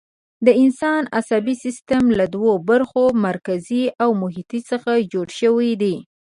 [0.45, 5.95] د انسان عصبي سیستم له دوو برخو، مرکزي او محیطي څخه جوړ شوی دی.